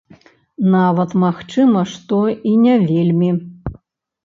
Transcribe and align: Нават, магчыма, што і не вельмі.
Нават, 0.75 1.13
магчыма, 1.25 1.85
што 1.93 2.23
і 2.55 2.57
не 2.65 2.75
вельмі. 2.89 3.31